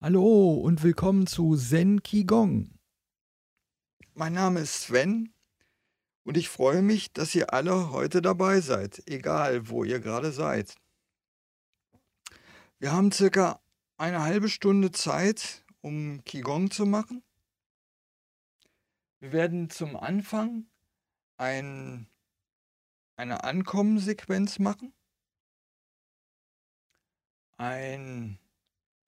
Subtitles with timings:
[0.00, 2.70] Hallo und willkommen zu Zen Qigong.
[4.14, 5.34] Mein Name ist Sven
[6.22, 10.76] und ich freue mich, dass ihr alle heute dabei seid, egal wo ihr gerade seid.
[12.78, 13.60] Wir haben circa
[13.96, 17.24] eine halbe Stunde Zeit, um Qigong zu machen.
[19.18, 20.68] Wir werden zum Anfang
[21.38, 22.06] ein,
[23.16, 24.92] eine Ankommensequenz machen,
[27.56, 28.38] ein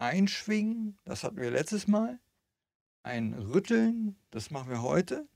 [0.00, 2.18] Einschwingen, das hatten wir letztes Mal,
[3.02, 5.28] ein Rütteln, das machen wir heute,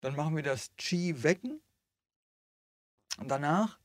[0.00, 1.60] dann machen wir das Qi wecken
[3.18, 3.80] und danach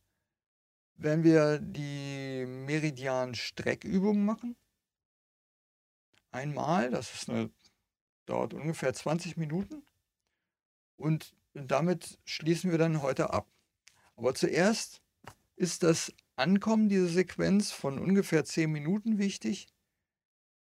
[0.95, 4.55] werden wir die Meridian-Streckübung machen.
[6.31, 7.49] Einmal, das ist eine,
[8.25, 9.83] dauert ungefähr 20 Minuten.
[10.95, 13.47] Und damit schließen wir dann heute ab.
[14.15, 15.01] Aber zuerst
[15.55, 19.67] ist das Ankommen dieser Sequenz von ungefähr 10 Minuten wichtig,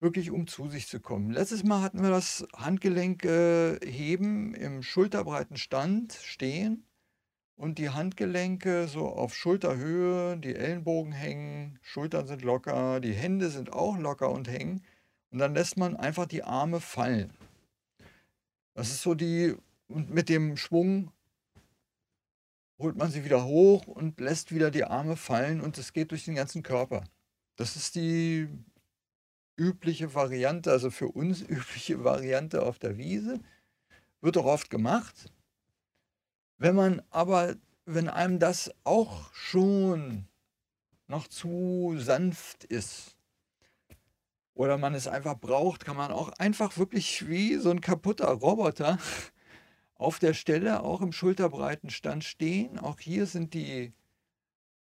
[0.05, 1.31] wirklich um zu sich zu kommen.
[1.31, 6.85] Letztes Mal hatten wir das Handgelenke heben im schulterbreiten Stand, stehen
[7.55, 13.73] und die Handgelenke so auf Schulterhöhe, die Ellenbogen hängen, Schultern sind locker, die Hände sind
[13.73, 14.83] auch locker und hängen.
[15.31, 17.33] Und dann lässt man einfach die Arme fallen.
[18.75, 19.55] Das ist so die,
[19.87, 21.11] und mit dem Schwung
[22.77, 26.25] holt man sie wieder hoch und lässt wieder die Arme fallen und es geht durch
[26.25, 27.03] den ganzen Körper.
[27.55, 28.47] Das ist die
[29.57, 33.39] übliche Variante, also für uns übliche Variante auf der Wiese.
[34.21, 35.31] Wird auch oft gemacht.
[36.57, 40.27] Wenn man aber, wenn einem das auch schon
[41.07, 43.15] noch zu sanft ist
[44.53, 48.97] oder man es einfach braucht, kann man auch einfach wirklich wie so ein kaputter Roboter
[49.95, 52.79] auf der Stelle auch im schulterbreiten Stand stehen.
[52.79, 53.93] Auch hier sind die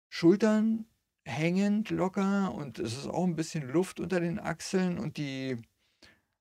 [0.09, 0.85] Schultern
[1.25, 5.59] hängend locker und es ist auch ein bisschen Luft unter den Achseln und die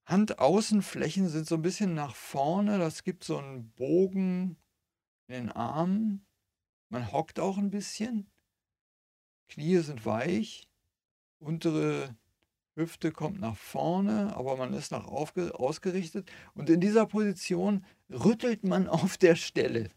[0.06, 2.80] Handaußenflächen sind so ein bisschen nach vorne.
[2.80, 4.58] Das gibt so einen Bogen
[5.28, 6.26] in den Armen.
[6.90, 8.30] Man hockt auch ein bisschen.
[9.48, 10.68] Knie sind weich.
[11.40, 12.16] Untere
[12.76, 16.32] Hüfte kommt nach vorne, aber man ist nach ausgerichtet.
[16.54, 19.90] Und in dieser Position rüttelt man auf der Stelle.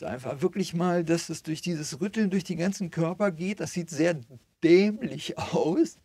[0.00, 3.60] Ist einfach wirklich mal, dass es durch dieses Rütteln durch den ganzen Körper geht.
[3.60, 4.18] Das sieht sehr
[4.64, 5.98] dämlich aus.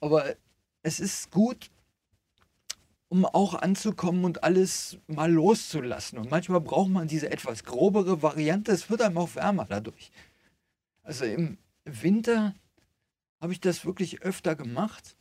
[0.00, 0.34] Aber
[0.82, 1.70] es ist gut,
[3.08, 6.18] um auch anzukommen und alles mal loszulassen.
[6.18, 8.72] Und manchmal braucht man diese etwas grobere Variante.
[8.72, 10.10] Es wird einem auch wärmer dadurch.
[11.04, 12.56] Also im Winter
[13.40, 15.16] habe ich das wirklich öfter gemacht.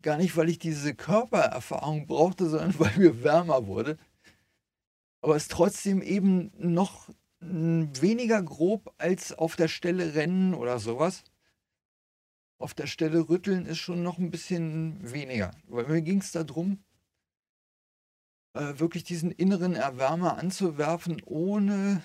[0.00, 3.98] Gar nicht, weil ich diese Körpererfahrung brauchte, sondern weil mir wärmer wurde.
[5.22, 7.08] Aber es ist trotzdem eben noch
[7.40, 11.24] weniger grob als auf der Stelle rennen oder sowas
[12.62, 15.50] auf der Stelle rütteln ist schon noch ein bisschen weniger.
[15.66, 16.82] Weil mir ging es darum,
[18.54, 22.04] äh, wirklich diesen inneren Erwärmer anzuwerfen, ohne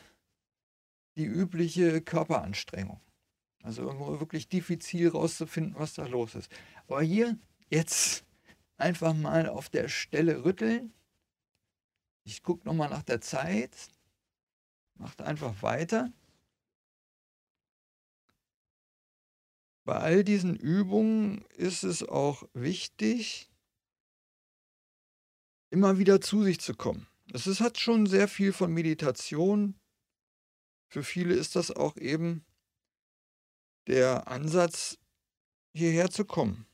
[1.15, 2.99] die übliche Körperanstrengung.
[3.63, 6.51] Also wirklich diffizil rauszufinden, was da los ist.
[6.87, 7.37] Aber hier
[7.69, 8.25] jetzt
[8.77, 10.93] einfach mal auf der Stelle rütteln.
[12.27, 13.71] Ich gucke nochmal nach der Zeit.
[14.95, 16.11] Macht einfach weiter.
[19.85, 23.49] Bei all diesen Übungen ist es auch wichtig,
[25.69, 27.07] immer wieder zu sich zu kommen.
[27.31, 29.79] Es hat schon sehr viel von Meditation.
[30.89, 32.45] Für viele ist das auch eben
[33.87, 34.97] der Ansatz,
[35.73, 36.67] hierher zu kommen.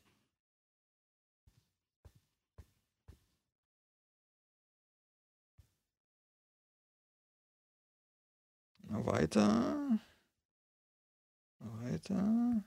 [8.93, 9.99] Mal weiter.
[11.59, 12.63] Mal weiter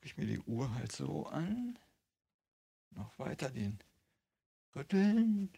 [0.00, 1.78] gucke ich mir die Uhr halt so an.
[2.92, 3.78] Noch weiter den
[4.74, 5.52] Rütteln.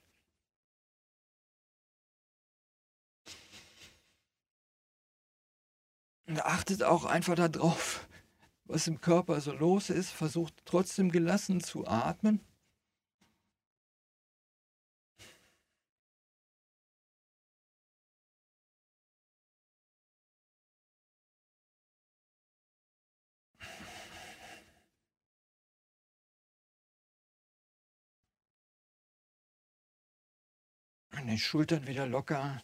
[6.26, 8.08] Und achtet auch einfach darauf,
[8.64, 10.10] was im Körper so los ist.
[10.10, 12.40] Versucht trotzdem gelassen zu atmen.
[31.32, 32.62] Den Schultern wieder locker.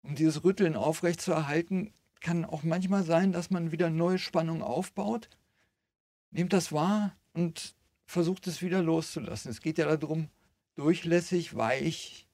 [0.00, 1.92] Um dieses Rütteln aufrechtzuerhalten,
[2.22, 5.28] kann auch manchmal sein, dass man wieder neue Spannung aufbaut.
[6.30, 7.76] Nehmt das wahr und
[8.06, 9.50] versucht es wieder loszulassen.
[9.50, 10.30] Es geht ja darum,
[10.74, 12.26] durchlässig, weich,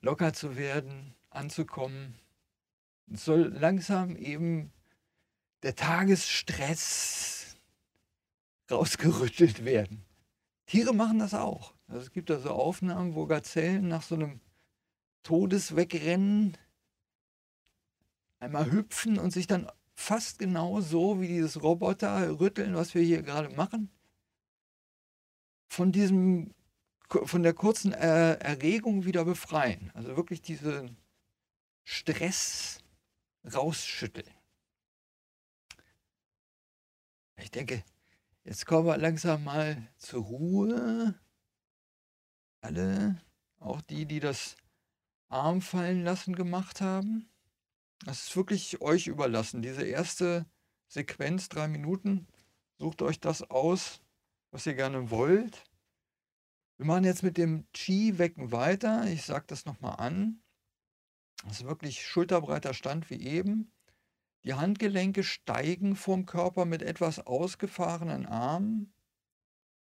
[0.00, 2.18] locker zu werden, anzukommen.
[3.12, 4.72] Es soll langsam eben
[5.62, 7.39] der Tagesstress
[8.70, 10.04] rausgerüttelt werden.
[10.66, 11.74] Tiere machen das auch.
[11.88, 14.40] Also es gibt da so Aufnahmen, wo Gazellen nach so einem
[15.22, 16.56] Todeswegrennen
[18.38, 23.54] einmal hüpfen und sich dann fast genau so wie dieses Roboter-Rütteln, was wir hier gerade
[23.54, 23.90] machen,
[25.68, 26.54] von diesem
[27.24, 29.90] von der kurzen Erregung wieder befreien.
[29.94, 30.96] Also wirklich diesen
[31.82, 32.78] Stress
[33.52, 34.30] rausschütteln.
[37.36, 37.82] Ich denke,
[38.50, 41.14] jetzt kommen wir langsam mal zur Ruhe.
[42.60, 43.22] Alle,
[43.60, 44.56] auch die, die das
[45.28, 47.30] Arm fallen lassen gemacht haben.
[48.04, 49.62] Das ist wirklich euch überlassen.
[49.62, 50.46] Diese erste
[50.88, 52.26] Sequenz, drei Minuten,
[52.76, 54.00] sucht euch das aus,
[54.50, 55.64] was ihr gerne wollt.
[56.76, 59.06] Wir machen jetzt mit dem Chi-Wecken weiter.
[59.06, 60.42] Ich sage das nochmal an.
[61.44, 63.70] Das ist wirklich schulterbreiter Stand wie eben.
[64.44, 68.94] Die Handgelenke steigen vom Körper mit etwas ausgefahrenen Armen,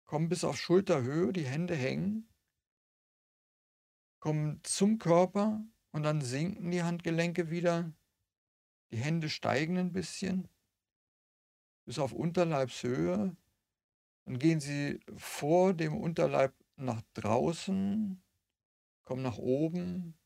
[0.05, 2.27] kommen bis auf Schulterhöhe, die Hände hängen,
[4.19, 7.93] kommen zum Körper und dann sinken die Handgelenke wieder.
[8.91, 10.47] Die Hände steigen ein bisschen
[11.85, 13.35] bis auf Unterleibshöhe.
[14.25, 18.21] Dann gehen sie vor dem Unterleib nach draußen,
[19.03, 20.17] kommen nach oben,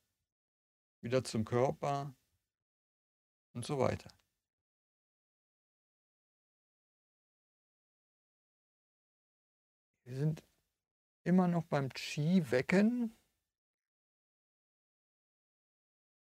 [1.02, 2.16] wieder zum Körper
[3.54, 4.10] und so weiter.
[10.12, 10.44] Wir sind
[11.24, 13.18] immer noch beim Chi-Wecken.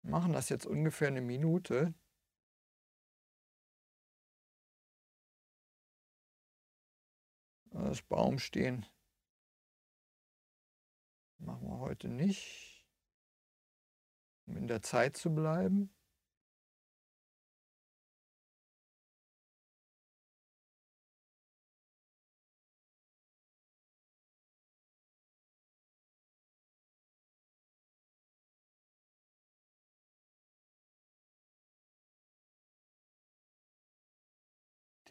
[0.02, 1.94] Machen das jetzt ungefähr eine Minute.
[7.70, 8.84] Das Baumstehen
[11.38, 12.86] machen wir heute nicht,
[14.44, 15.90] um in der Zeit zu bleiben.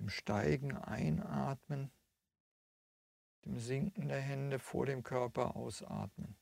[0.01, 1.92] Dem Steigen einatmen,
[3.45, 6.36] dem Sinken der Hände vor dem Körper ausatmen.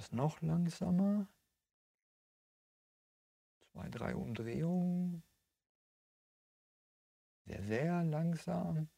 [0.00, 1.28] Das noch langsamer.
[3.60, 5.22] Zwei, drei Umdrehungen.
[7.44, 8.88] Sehr, sehr langsam.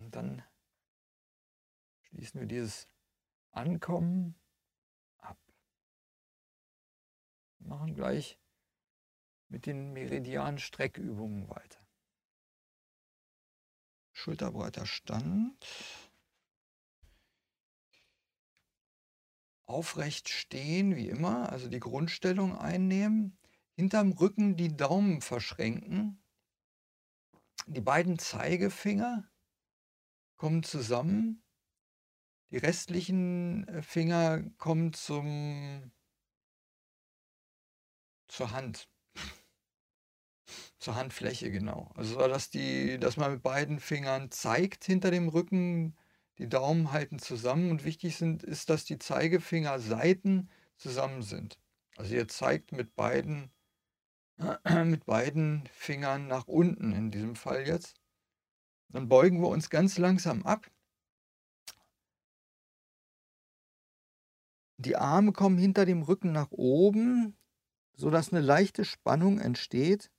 [0.00, 0.42] Und dann
[2.02, 2.86] schließen wir dieses
[3.52, 4.38] Ankommen
[7.64, 8.38] machen gleich
[9.48, 11.84] mit den Meridian-Streckübungen weiter.
[14.12, 15.56] Schulterbreiter Stand.
[19.66, 23.38] Aufrecht stehen, wie immer, also die Grundstellung einnehmen.
[23.76, 26.22] Hinterm Rücken die Daumen verschränken.
[27.66, 29.28] Die beiden Zeigefinger
[30.36, 31.42] kommen zusammen.
[32.50, 35.90] Die restlichen äh, Finger kommen zum
[38.28, 38.88] zur Hand.
[40.78, 41.90] Zur Handfläche, genau.
[41.94, 45.96] Also, dass, die, dass man mit beiden Fingern zeigt hinter dem Rücken,
[46.38, 51.58] die Daumen halten zusammen und wichtig sind, ist, dass die Zeigefingerseiten zusammen sind.
[51.96, 53.50] Also ihr zeigt mit beiden,
[54.84, 58.00] mit beiden Fingern nach unten in diesem Fall jetzt.
[58.88, 60.70] Dann beugen wir uns ganz langsam ab.
[64.76, 67.36] Die Arme kommen hinter dem Rücken nach oben
[67.96, 70.10] sodass eine leichte Spannung entsteht.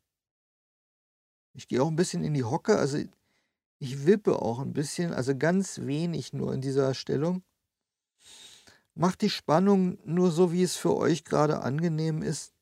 [1.53, 2.97] Ich gehe auch ein bisschen in die Hocke, also
[3.79, 7.43] ich wippe auch ein bisschen, also ganz wenig nur in dieser Stellung.
[8.93, 12.53] Macht die Spannung nur so, wie es für euch gerade angenehm ist.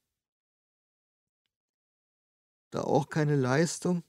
[2.72, 4.04] Da auch keine Leistung.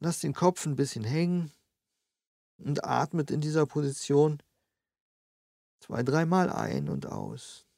[0.00, 1.52] Lasst den Kopf ein bisschen hängen
[2.56, 4.42] und atmet in dieser Position
[5.80, 7.68] zwei, dreimal ein und aus.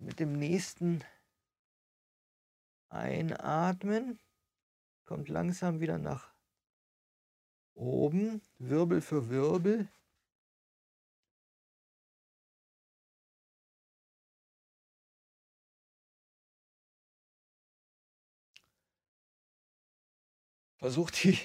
[0.00, 1.04] mit dem nächsten
[2.88, 4.18] Einatmen
[5.04, 6.29] kommt langsam wieder nach
[7.80, 9.88] oben, Wirbel für Wirbel.
[20.78, 21.38] Versucht die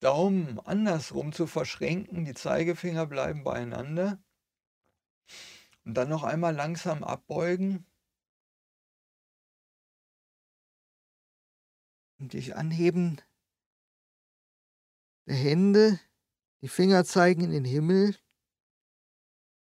[0.00, 4.22] Daumen andersrum zu verschränken, die Zeigefinger bleiben beieinander.
[5.84, 7.86] Und dann noch einmal langsam abbeugen.
[12.18, 13.20] Und durch Anheben
[15.26, 16.00] der Hände,
[16.62, 18.16] die Finger zeigen in den Himmel.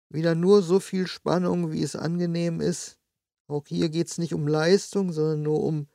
[0.09, 2.99] Wieder nur so viel Spannung, wie es angenehm ist.
[3.47, 5.89] Auch hier geht es nicht um Leistung, sondern nur um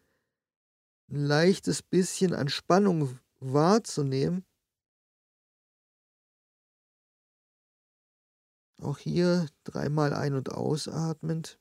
[1.09, 4.45] ein leichtes bisschen an Spannung wahrzunehmen.
[8.81, 11.59] Auch hier dreimal ein- und ausatmend.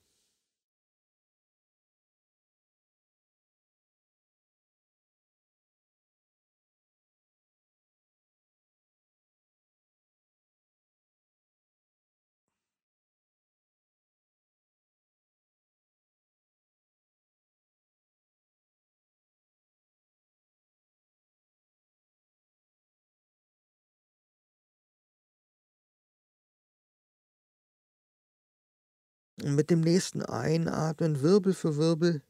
[29.43, 32.23] Und mit dem nächsten Einatmen Wirbel für Wirbel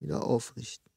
[0.00, 0.90] wieder aufrichten.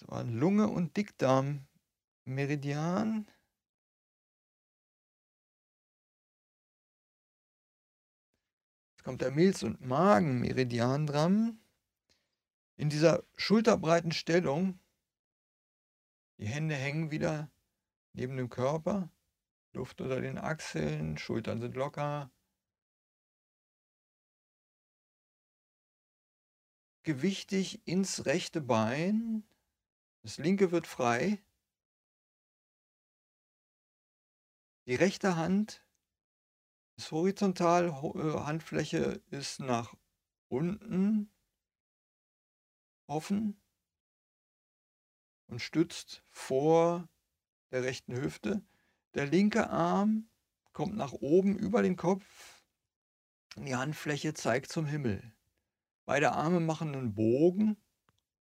[0.00, 1.66] Das waren Lunge und Dickdarm,
[2.24, 3.26] Meridian.
[9.00, 11.58] Jetzt kommt der Milz- und Magenmeridian dran.
[12.76, 14.78] In dieser schulterbreiten Stellung.
[16.36, 17.50] Die Hände hängen wieder
[18.12, 19.10] neben dem Körper.
[19.72, 22.30] Luft unter den Achseln, Schultern sind locker.
[27.02, 29.44] Gewichtig ins rechte Bein.
[30.20, 31.42] Das linke wird frei.
[34.84, 35.82] Die rechte Hand
[37.00, 39.94] ist horizontal, äh, Handfläche ist nach
[40.48, 41.32] unten
[43.06, 43.58] offen
[45.46, 47.08] und stützt vor
[47.70, 48.62] der rechten Hüfte.
[49.14, 50.28] Der linke Arm
[50.74, 52.62] kommt nach oben über den Kopf.
[53.56, 55.34] Die Handfläche zeigt zum Himmel.
[56.04, 57.82] Beide Arme machen einen Bogen.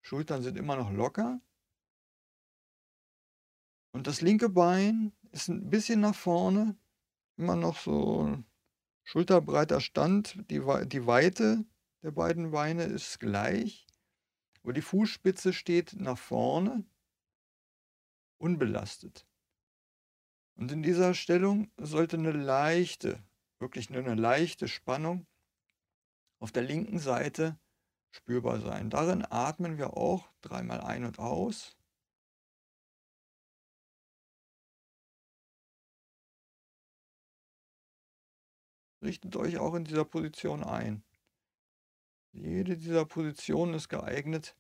[0.01, 1.43] Schultern sind immer noch locker.
[3.93, 6.80] Und das linke Bein ist ein bisschen nach vorne,
[7.41, 8.39] immer noch so
[9.03, 10.37] schulterbreiter Stand.
[10.51, 11.65] Die, die Weite
[12.03, 13.87] der beiden Beine ist gleich.
[14.63, 16.85] Aber die Fußspitze steht nach vorne,
[18.39, 19.27] unbelastet.
[20.55, 23.25] Und in dieser Stellung sollte eine leichte,
[23.59, 25.27] wirklich nur eine leichte Spannung
[26.41, 27.59] auf der linken Seite
[28.11, 28.91] spürbar sein.
[28.91, 31.75] Darin atmen wir auch dreimal ein und aus.
[39.03, 41.03] Richtet euch auch in dieser Position ein.
[42.33, 44.57] Jede dieser Positionen ist geeignet,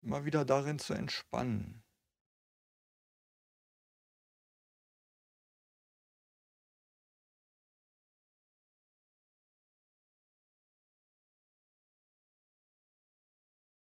[0.00, 1.82] immer wieder darin zu entspannen.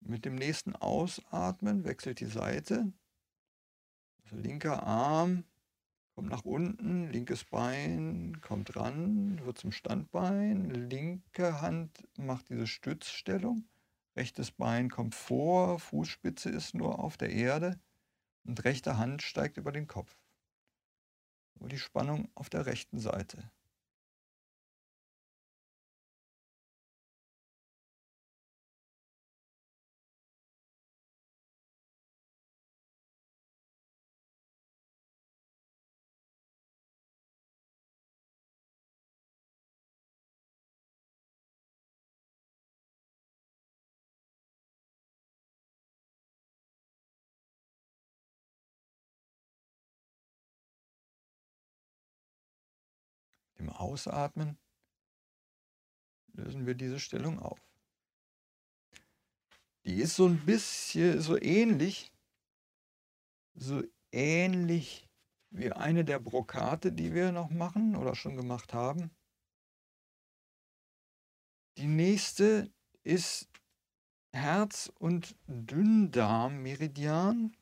[0.00, 2.92] Mit dem nächsten Ausatmen wechselt die Seite.
[4.22, 5.44] Also linker Arm
[6.18, 13.68] kommt nach unten, linkes Bein kommt ran, wird zum Standbein, linke Hand macht diese Stützstellung,
[14.16, 17.78] rechtes Bein kommt vor, Fußspitze ist nur auf der Erde
[18.42, 20.18] und rechte Hand steigt über den Kopf.
[21.60, 23.52] Nur die Spannung auf der rechten Seite.
[53.78, 54.58] Ausatmen
[56.32, 57.58] lösen wir diese Stellung auf.
[59.84, 62.12] Die ist so ein bisschen so ähnlich,
[63.54, 63.82] so
[64.12, 65.08] ähnlich
[65.50, 69.10] wie eine der Brokate, die wir noch machen oder schon gemacht haben.
[71.78, 72.70] Die nächste
[73.02, 73.48] ist
[74.32, 77.56] Herz- und Dünndarm-Meridian.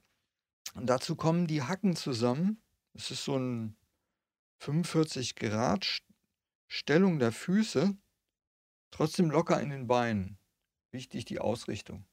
[0.75, 2.62] Und dazu kommen die Hacken zusammen.
[2.94, 3.76] Es ist so ein
[4.58, 5.85] 45 Grad
[6.68, 7.96] Stellung der Füße,
[8.90, 10.38] trotzdem locker in den Beinen.
[10.90, 12.06] Wichtig die Ausrichtung.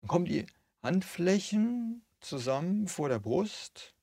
[0.00, 0.46] Dann kommen die
[0.82, 3.94] Handflächen zusammen vor der Brust,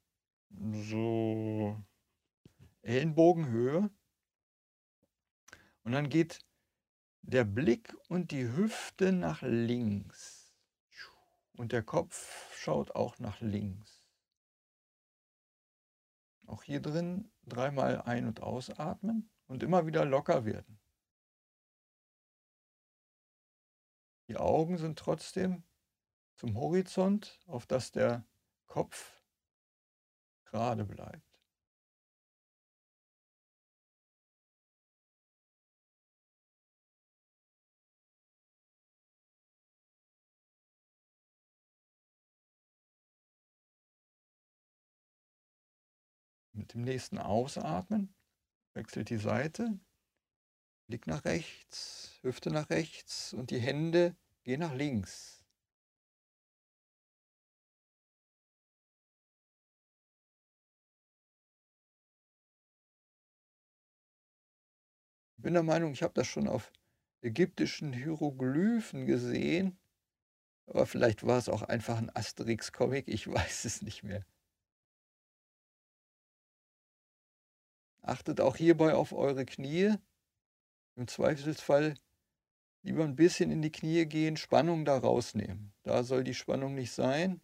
[0.50, 1.81] so
[2.81, 3.89] Ellenbogenhöhe.
[5.83, 6.39] Und dann geht
[7.21, 10.53] der Blick und die Hüfte nach links.
[11.53, 14.03] Und der Kopf schaut auch nach links.
[16.45, 20.79] Auch hier drin dreimal ein- und ausatmen und immer wieder locker werden.
[24.27, 25.63] Die Augen sind trotzdem
[26.35, 28.25] zum Horizont, auf das der
[28.65, 29.21] Kopf
[30.45, 31.21] gerade bleibt.
[46.53, 48.14] Mit dem nächsten Ausatmen
[48.75, 49.79] wechselt die Seite,
[50.88, 55.44] Blick nach rechts, Hüfte nach rechts und die Hände gehen nach links.
[65.38, 66.72] Ich bin der Meinung, ich habe das schon auf
[67.22, 69.77] ägyptischen Hieroglyphen gesehen,
[70.67, 74.25] aber vielleicht war es auch einfach ein Asterix-Comic, ich weiß es nicht mehr.
[78.05, 79.95] Achtet auch hierbei auf eure Knie.
[80.95, 81.95] Im Zweifelsfall
[82.83, 85.74] lieber ein bisschen in die Knie gehen, Spannung da rausnehmen.
[85.81, 87.41] Da soll die Spannung nicht sein.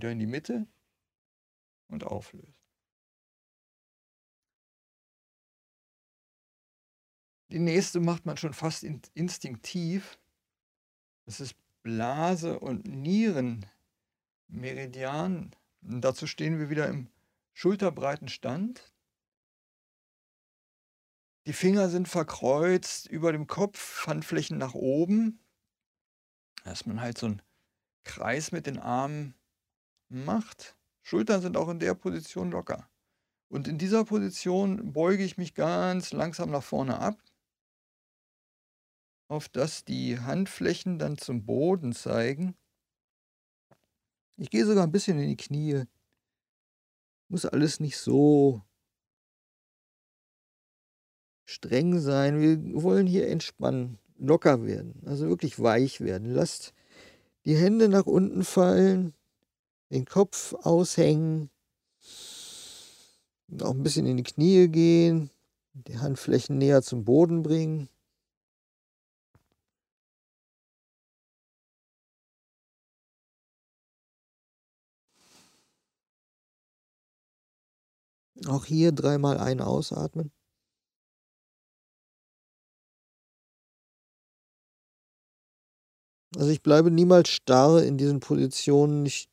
[0.00, 0.66] Wieder in die Mitte
[1.88, 2.54] und auflösen.
[7.50, 10.18] Die nächste macht man schon fast instinktiv.
[11.26, 15.54] Das ist Blase- und Nierenmeridian.
[15.82, 17.10] Und dazu stehen wir wieder im
[17.52, 18.94] schulterbreiten Stand.
[21.44, 25.44] Die Finger sind verkreuzt über dem Kopf, Handflächen nach oben.
[26.64, 27.42] Dass man halt so einen
[28.04, 29.34] Kreis mit den Armen
[30.10, 30.76] macht.
[31.02, 32.88] Schultern sind auch in der Position locker.
[33.48, 37.20] Und in dieser Position beuge ich mich ganz langsam nach vorne ab,
[39.28, 42.54] auf dass die Handflächen dann zum Boden zeigen.
[44.36, 45.84] Ich gehe sogar ein bisschen in die Knie.
[47.28, 48.62] Muss alles nicht so
[51.44, 52.40] streng sein.
[52.40, 56.32] Wir wollen hier entspannen, locker werden, also wirklich weich werden.
[56.32, 56.72] Lasst
[57.44, 59.14] die Hände nach unten fallen,
[59.90, 61.50] den Kopf aushängen,
[63.60, 65.30] auch ein bisschen in die Knie gehen,
[65.74, 67.88] die Handflächen näher zum Boden bringen.
[78.46, 80.32] Auch hier dreimal ein ausatmen.
[86.36, 89.04] Also ich bleibe niemals starr in diesen Positionen.
[89.04, 89.28] Ich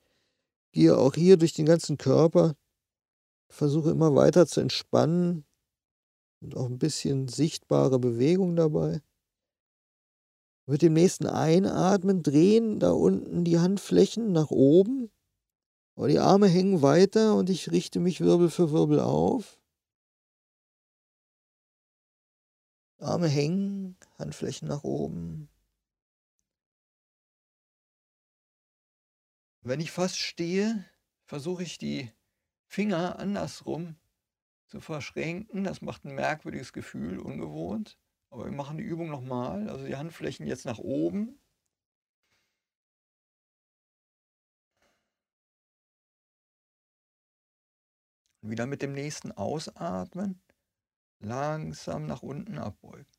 [0.77, 2.55] gehe auch hier durch den ganzen Körper,
[3.49, 5.43] versuche immer weiter zu entspannen
[6.39, 9.01] und auch ein bisschen sichtbare Bewegung dabei.
[10.67, 15.09] Mit dem nächsten Einatmen drehen da unten die Handflächen nach oben.
[15.95, 19.59] Aber die Arme hängen weiter und ich richte mich Wirbel für Wirbel auf.
[22.99, 25.49] Arme hängen, Handflächen nach oben.
[29.67, 30.85] Wenn ich fast stehe,
[31.25, 32.09] versuche ich die
[32.67, 33.97] Finger andersrum
[34.67, 35.65] zu verschränken.
[35.65, 37.99] Das macht ein merkwürdiges Gefühl, ungewohnt.
[38.29, 39.69] Aber wir machen die Übung nochmal.
[39.69, 41.37] Also die Handflächen jetzt nach oben.
[48.41, 50.41] Wieder mit dem nächsten Ausatmen
[51.19, 53.16] langsam nach unten abbeugen.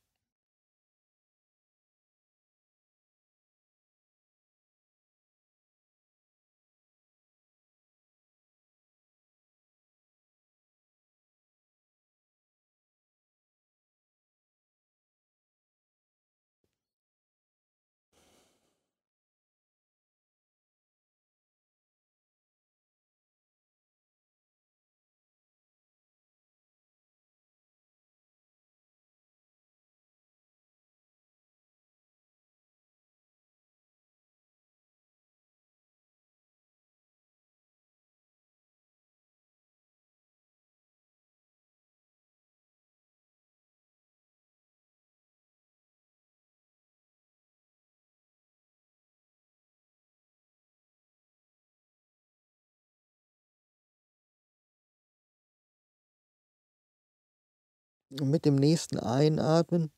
[58.11, 59.93] Und mit dem nächsten Einatmen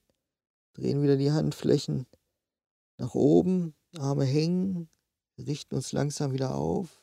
[0.73, 2.07] drehen wieder die Handflächen
[2.97, 4.91] nach oben, Arme hängen,
[5.39, 7.03] richten uns langsam wieder auf.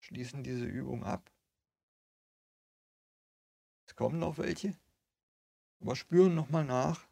[0.00, 1.30] Schließen diese Übung ab.
[3.86, 4.74] Es kommen noch welche,
[5.80, 7.06] aber spüren nochmal nach.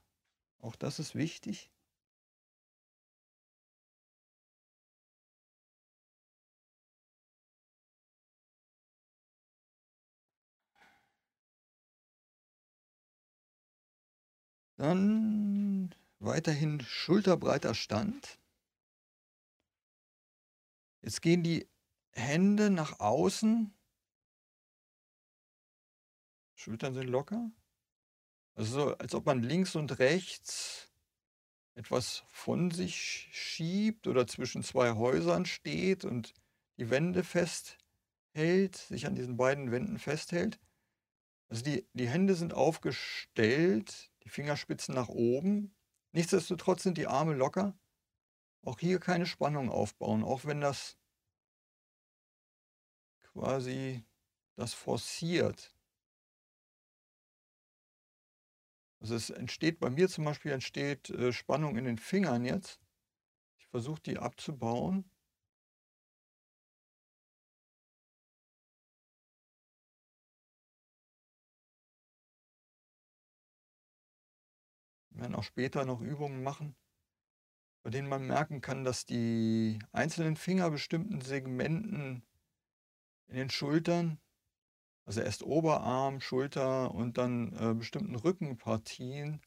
[0.61, 1.71] Auch das ist wichtig.
[14.87, 18.39] Dann weiterhin schulterbreiter Stand.
[21.03, 21.69] Jetzt gehen die
[22.13, 23.75] Hände nach außen.
[26.55, 27.51] Schultern sind locker.
[28.55, 30.93] Also so, als ob man links und rechts
[31.75, 36.33] etwas von sich schiebt oder zwischen zwei Häusern steht und
[36.77, 40.61] die Wände festhält, sich an diesen beiden Wänden festhält.
[41.49, 45.73] Also die, die Hände sind aufgestellt, die Fingerspitzen nach oben.
[46.11, 47.79] Nichtsdestotrotz sind die Arme locker.
[48.63, 50.99] Auch hier keine Spannung aufbauen, auch wenn das
[53.23, 54.05] quasi
[54.57, 55.73] das forciert.
[58.99, 62.81] Also es entsteht bei mir zum Beispiel entsteht äh, Spannung in den Fingern jetzt.
[63.59, 65.09] Ich versuche die abzubauen.
[75.17, 76.77] Wir werden auch später noch Übungen machen,
[77.83, 82.23] bei denen man merken kann, dass die einzelnen Finger bestimmten Segmenten
[83.29, 84.21] in den Schultern,
[85.07, 89.41] also erst Oberarm, Schulter und dann äh, bestimmten Rückenpartien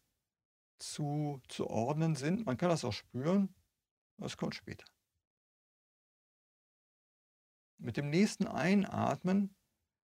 [0.80, 2.48] zuzuordnen sind.
[2.48, 3.54] Man kann das auch spüren,
[4.18, 4.86] das kommt später.
[7.78, 9.56] Mit dem nächsten Einatmen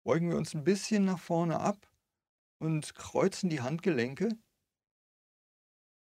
[0.04, 1.90] beugen wir uns ein bisschen nach vorne ab
[2.60, 4.38] und kreuzen die Handgelenke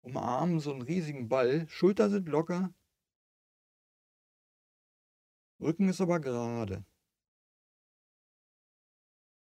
[0.02, 1.68] umarmen so einen riesigen Ball.
[1.68, 2.72] Schulter sind locker.
[5.60, 6.84] Rücken ist aber gerade.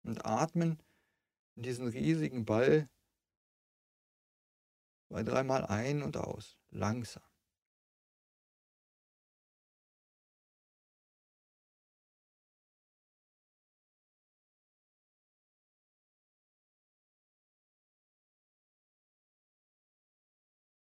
[0.03, 0.81] Und atmen
[1.55, 2.89] in diesen riesigen Ball
[5.07, 6.57] zwei, dreimal ein und aus.
[6.69, 7.23] Langsam.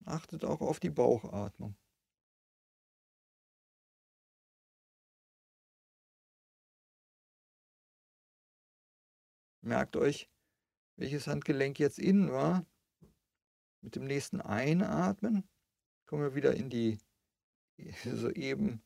[0.05, 1.75] Achtet auch auf die Bauchatmung.
[9.61, 10.29] Merkt euch,
[10.95, 12.67] welches Handgelenk jetzt innen war.
[13.81, 15.49] Mit dem nächsten Einatmen
[16.05, 16.99] kommen wir wieder in die
[18.03, 18.83] soeben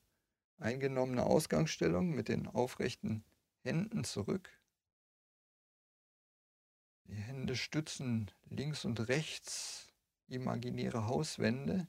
[0.57, 3.25] eingenommene Ausgangsstellung mit den aufrechten
[3.61, 4.49] Händen zurück.
[7.05, 9.88] Die Hände stützen links und rechts
[10.29, 11.87] imaginäre Hauswände.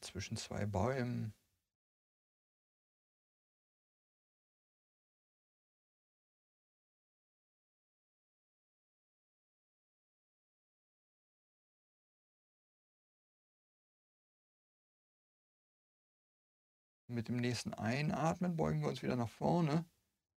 [0.00, 1.34] Zwischen zwei Bäumen.
[17.10, 19.86] Mit dem nächsten Einatmen beugen wir uns wieder nach vorne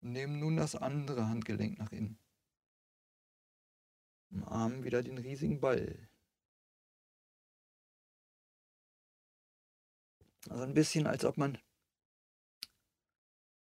[0.03, 2.19] und nehmen nun das andere Handgelenk nach innen.
[4.31, 6.11] Umarmen wieder den riesigen Ball.
[10.51, 11.59] Also ein bisschen, als ob man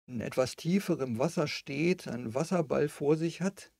[0.06, 3.72] in etwas tieferem Wasser steht, einen Wasserball vor sich hat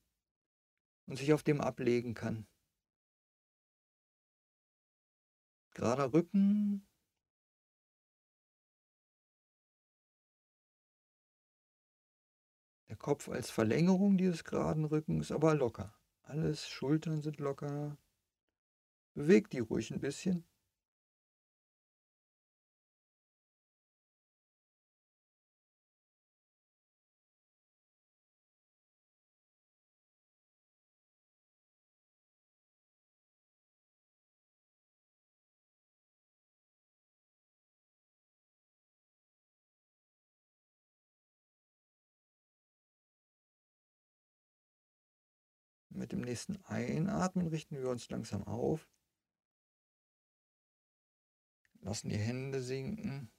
[1.06, 2.46] und sich auf dem ablegen kann.
[5.74, 6.86] Gerader Rücken,
[13.02, 15.94] Kopf als Verlängerung dieses geraden Rückens, aber locker.
[16.22, 17.98] Alles, Schultern sind locker.
[19.12, 20.46] Bewegt die ruhig ein bisschen.
[46.02, 48.90] Mit dem nächsten Einatmen richten wir uns langsam auf.
[51.74, 53.30] Lassen die Hände sinken.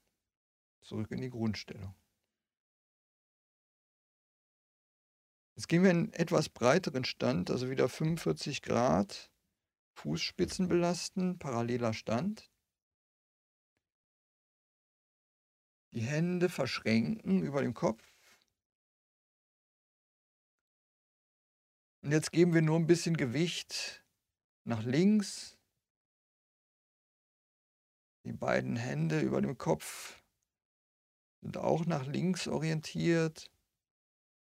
[0.80, 1.93] Zurück in die Grundstellung.
[5.56, 9.30] Jetzt gehen wir in einen etwas breiteren Stand, also wieder 45 Grad.
[9.95, 12.49] Fußspitzen belasten, paralleler Stand.
[15.91, 18.12] Die Hände verschränken über dem Kopf.
[22.04, 24.06] Und jetzt geben wir nur ein bisschen Gewicht
[24.66, 25.58] nach links.
[28.26, 30.22] Die beiden Hände über dem Kopf
[31.42, 33.50] sind auch nach links orientiert,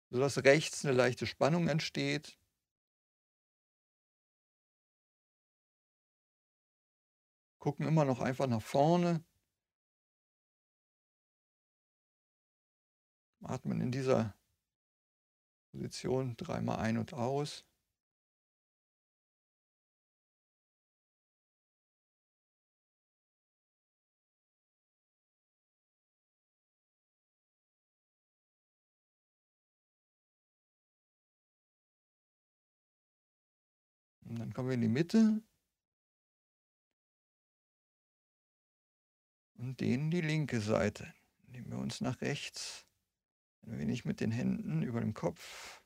[0.10, 2.36] sodass rechts eine leichte Spannung entsteht.
[7.60, 9.24] Gucken immer noch einfach nach vorne.
[13.44, 14.36] Atmen in dieser
[15.72, 17.66] Position dreimal ein und aus.
[34.32, 35.42] Und dann kommen wir in die Mitte
[39.56, 41.14] und dehnen die linke Seite.
[41.48, 42.86] Nehmen wir uns nach rechts
[43.64, 45.84] ein wenig mit den Händen über dem Kopf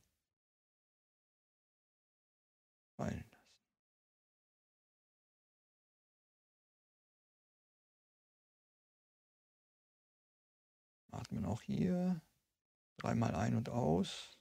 [2.98, 3.36] fallen lassen.
[11.12, 12.22] Atmen auch hier
[12.98, 14.38] dreimal ein und aus.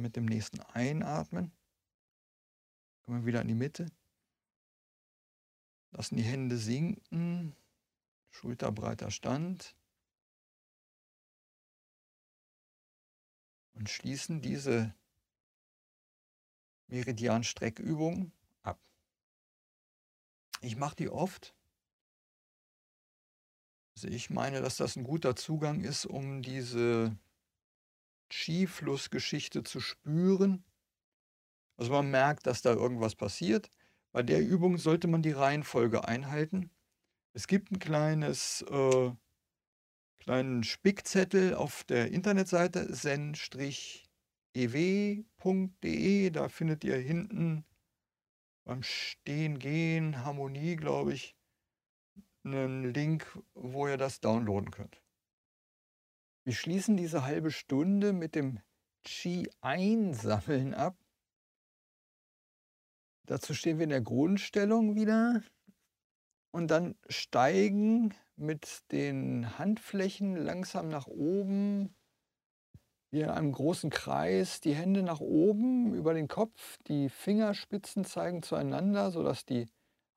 [0.00, 1.52] Mit dem nächsten Einatmen
[3.02, 3.90] kommen wir wieder in die Mitte.
[5.90, 7.54] Lassen die Hände sinken,
[8.30, 9.76] schulterbreiter Stand.
[13.74, 14.94] Und schließen diese
[16.86, 18.80] Meridian-Streckübung ab.
[20.60, 21.54] Ich mache die oft.
[23.94, 27.16] Also ich meine, dass das ein guter Zugang ist, um diese
[28.32, 30.64] Skiflussgeschichte zu spüren.
[31.76, 33.70] Also man merkt, dass da irgendwas passiert.
[34.12, 36.70] Bei der Übung sollte man die Reihenfolge einhalten.
[37.32, 39.12] Es gibt ein kleines äh,
[40.22, 43.34] kleinen Spickzettel auf der Internetseite zen-ew.de.
[46.30, 47.64] Da findet ihr hinten
[48.64, 51.34] beim Stehen, Gehen, Harmonie, glaube ich,
[52.44, 55.01] einen Link, wo ihr das downloaden könnt.
[56.44, 58.58] Wir schließen diese halbe Stunde mit dem
[59.04, 60.96] Qi-Einsammeln ab.
[63.26, 65.42] Dazu stehen wir in der Grundstellung wieder
[66.50, 71.94] und dann steigen mit den Handflächen langsam nach oben,
[73.12, 78.42] wie in einem großen Kreis, die Hände nach oben über den Kopf, die Fingerspitzen zeigen
[78.42, 79.68] zueinander, sodass die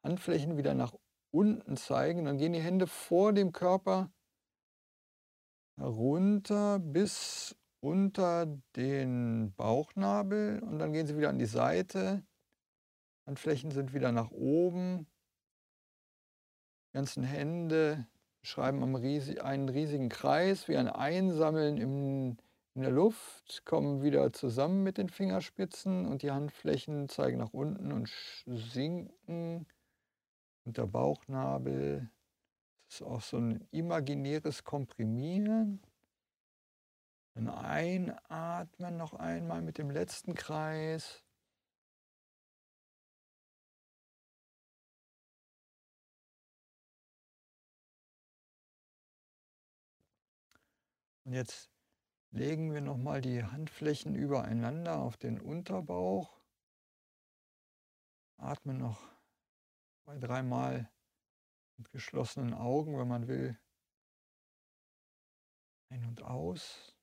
[0.04, 0.96] Handflächen wieder nach
[1.30, 2.26] unten zeigen.
[2.26, 4.12] Dann gehen die Hände vor dem Körper
[5.78, 12.24] herunter bis unter den Bauchnabel und dann gehen sie wieder an die Seite.
[13.26, 15.08] Handflächen sind wieder nach oben.
[16.90, 18.08] Die ganzen Hände
[18.44, 22.38] schreiben einen riesigen Kreis, wie ein Einsammeln im,
[22.76, 27.92] in der Luft, kommen wieder zusammen mit den Fingerspitzen und die Handflächen zeigen nach unten
[27.92, 28.10] und
[28.46, 29.66] sinken.
[30.64, 32.10] Und der Bauchnabel
[32.96, 35.82] ist auch so ein imaginäres Komprimieren.
[37.34, 41.22] Dann einatmen noch einmal mit dem letzten Kreis.
[51.26, 51.70] Und jetzt
[52.32, 56.40] legen wir nochmal die Handflächen übereinander auf den Unterbauch.
[58.38, 59.02] Atmen noch
[60.04, 60.90] zwei, dreimal
[61.78, 63.58] mit geschlossenen Augen, wenn man will.
[65.90, 66.96] Ein und aus.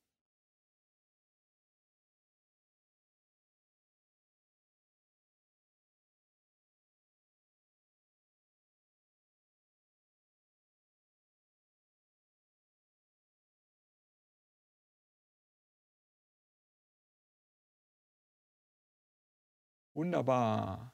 [19.95, 20.92] Wunderbar.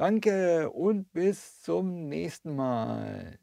[0.00, 3.39] Danke und bis zum nächsten Mal.